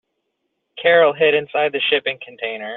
Carol 0.81 1.13
hid 1.13 1.35
inside 1.35 1.71
the 1.73 1.81
shipping 1.91 2.17
container. 2.25 2.69